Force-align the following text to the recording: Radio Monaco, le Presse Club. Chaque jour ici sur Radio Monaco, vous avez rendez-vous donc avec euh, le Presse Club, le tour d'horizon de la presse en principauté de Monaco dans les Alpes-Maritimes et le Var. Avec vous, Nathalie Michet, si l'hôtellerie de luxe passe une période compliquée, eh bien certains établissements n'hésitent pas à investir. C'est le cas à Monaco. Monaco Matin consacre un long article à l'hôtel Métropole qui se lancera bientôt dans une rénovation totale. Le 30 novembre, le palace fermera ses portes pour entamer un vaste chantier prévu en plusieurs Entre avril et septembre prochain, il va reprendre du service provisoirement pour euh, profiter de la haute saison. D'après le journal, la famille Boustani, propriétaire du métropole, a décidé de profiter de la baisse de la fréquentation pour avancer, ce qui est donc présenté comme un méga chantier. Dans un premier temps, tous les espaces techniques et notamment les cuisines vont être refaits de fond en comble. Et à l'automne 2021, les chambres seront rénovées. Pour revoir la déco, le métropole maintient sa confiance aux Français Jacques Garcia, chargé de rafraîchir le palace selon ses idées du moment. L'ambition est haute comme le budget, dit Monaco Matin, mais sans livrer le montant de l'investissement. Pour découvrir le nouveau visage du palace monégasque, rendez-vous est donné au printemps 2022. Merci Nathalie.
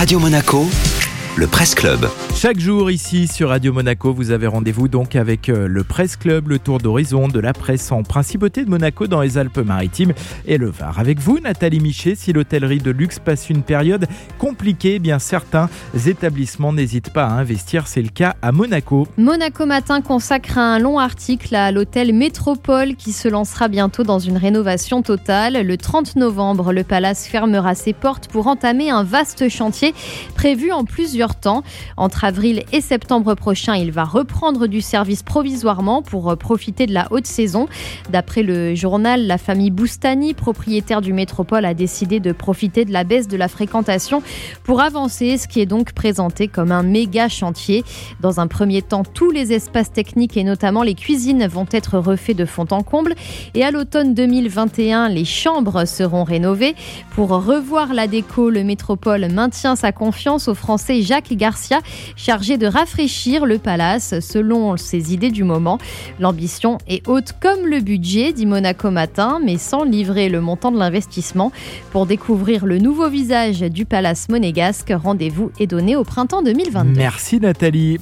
Radio 0.00 0.18
Monaco, 0.18 0.66
le 1.40 1.46
Presse 1.46 1.74
Club. 1.74 2.06
Chaque 2.34 2.58
jour 2.58 2.90
ici 2.90 3.26
sur 3.26 3.48
Radio 3.48 3.72
Monaco, 3.72 4.12
vous 4.12 4.30
avez 4.30 4.46
rendez-vous 4.46 4.88
donc 4.88 5.16
avec 5.16 5.48
euh, 5.48 5.68
le 5.68 5.84
Presse 5.84 6.16
Club, 6.16 6.48
le 6.48 6.58
tour 6.58 6.76
d'horizon 6.76 7.28
de 7.28 7.40
la 7.40 7.54
presse 7.54 7.92
en 7.92 8.02
principauté 8.02 8.62
de 8.62 8.68
Monaco 8.68 9.06
dans 9.06 9.22
les 9.22 9.38
Alpes-Maritimes 9.38 10.12
et 10.46 10.58
le 10.58 10.68
Var. 10.68 10.98
Avec 10.98 11.18
vous, 11.18 11.38
Nathalie 11.38 11.80
Michet, 11.80 12.14
si 12.14 12.34
l'hôtellerie 12.34 12.80
de 12.80 12.90
luxe 12.90 13.18
passe 13.18 13.48
une 13.48 13.62
période 13.62 14.06
compliquée, 14.38 14.96
eh 14.96 14.98
bien 14.98 15.18
certains 15.18 15.70
établissements 16.06 16.74
n'hésitent 16.74 17.10
pas 17.10 17.24
à 17.24 17.30
investir. 17.30 17.86
C'est 17.86 18.02
le 18.02 18.10
cas 18.10 18.36
à 18.42 18.52
Monaco. 18.52 19.08
Monaco 19.16 19.64
Matin 19.64 20.02
consacre 20.02 20.58
un 20.58 20.78
long 20.78 20.98
article 20.98 21.54
à 21.54 21.72
l'hôtel 21.72 22.12
Métropole 22.12 22.96
qui 22.96 23.12
se 23.12 23.28
lancera 23.28 23.68
bientôt 23.68 24.02
dans 24.02 24.18
une 24.18 24.36
rénovation 24.36 25.00
totale. 25.00 25.66
Le 25.66 25.76
30 25.78 26.16
novembre, 26.16 26.74
le 26.74 26.84
palace 26.84 27.26
fermera 27.26 27.74
ses 27.74 27.94
portes 27.94 28.28
pour 28.28 28.46
entamer 28.46 28.90
un 28.90 29.04
vaste 29.04 29.48
chantier 29.48 29.94
prévu 30.34 30.70
en 30.70 30.84
plusieurs 30.84 31.29
Entre 31.96 32.24
avril 32.24 32.64
et 32.72 32.80
septembre 32.80 33.34
prochain, 33.34 33.74
il 33.74 33.92
va 33.92 34.04
reprendre 34.04 34.66
du 34.66 34.80
service 34.80 35.22
provisoirement 35.22 36.02
pour 36.02 36.30
euh, 36.30 36.36
profiter 36.36 36.86
de 36.86 36.94
la 36.94 37.08
haute 37.10 37.26
saison. 37.26 37.68
D'après 38.10 38.42
le 38.42 38.74
journal, 38.74 39.26
la 39.26 39.38
famille 39.38 39.70
Boustani, 39.70 40.34
propriétaire 40.34 41.00
du 41.00 41.12
métropole, 41.12 41.64
a 41.64 41.74
décidé 41.74 42.20
de 42.20 42.32
profiter 42.32 42.84
de 42.84 42.92
la 42.92 43.04
baisse 43.04 43.28
de 43.28 43.36
la 43.36 43.48
fréquentation 43.48 44.22
pour 44.64 44.80
avancer, 44.80 45.38
ce 45.38 45.48
qui 45.48 45.60
est 45.60 45.66
donc 45.66 45.92
présenté 45.92 46.48
comme 46.48 46.72
un 46.72 46.82
méga 46.82 47.28
chantier. 47.28 47.84
Dans 48.20 48.40
un 48.40 48.46
premier 48.46 48.82
temps, 48.82 49.02
tous 49.02 49.30
les 49.30 49.52
espaces 49.52 49.92
techniques 49.92 50.36
et 50.36 50.44
notamment 50.44 50.82
les 50.82 50.94
cuisines 50.94 51.46
vont 51.46 51.66
être 51.70 51.98
refaits 51.98 52.36
de 52.36 52.44
fond 52.44 52.66
en 52.70 52.82
comble. 52.82 53.14
Et 53.54 53.64
à 53.64 53.70
l'automne 53.70 54.14
2021, 54.14 55.08
les 55.08 55.24
chambres 55.24 55.84
seront 55.86 56.24
rénovées. 56.24 56.74
Pour 57.14 57.30
revoir 57.30 57.94
la 57.94 58.06
déco, 58.06 58.50
le 58.50 58.64
métropole 58.64 59.30
maintient 59.30 59.76
sa 59.76 59.92
confiance 59.92 60.48
aux 60.48 60.54
Français 60.54 61.02
Jacques 61.10 61.32
Garcia, 61.32 61.80
chargé 62.14 62.56
de 62.56 62.68
rafraîchir 62.68 63.44
le 63.44 63.58
palace 63.58 64.20
selon 64.20 64.76
ses 64.76 65.12
idées 65.12 65.32
du 65.32 65.42
moment. 65.42 65.78
L'ambition 66.20 66.78
est 66.86 67.04
haute 67.08 67.32
comme 67.40 67.66
le 67.66 67.80
budget, 67.80 68.32
dit 68.32 68.46
Monaco 68.46 68.92
Matin, 68.92 69.40
mais 69.44 69.58
sans 69.58 69.82
livrer 69.82 70.28
le 70.28 70.40
montant 70.40 70.70
de 70.70 70.78
l'investissement. 70.78 71.50
Pour 71.90 72.06
découvrir 72.06 72.64
le 72.64 72.78
nouveau 72.78 73.08
visage 73.08 73.58
du 73.58 73.86
palace 73.86 74.28
monégasque, 74.28 74.92
rendez-vous 74.94 75.50
est 75.58 75.66
donné 75.66 75.96
au 75.96 76.04
printemps 76.04 76.42
2022. 76.42 76.92
Merci 76.96 77.40
Nathalie. 77.40 77.98